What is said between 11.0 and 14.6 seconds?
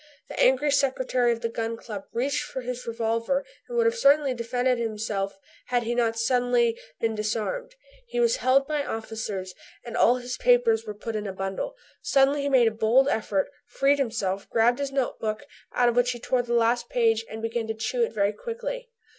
in a bundle. Suddenly he made a bold effort, freed himself,